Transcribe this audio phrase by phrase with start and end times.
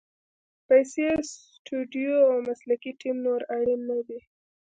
[0.67, 4.19] پیسې، سټوډیو او مسلکي ټیم نور اړین نه دي.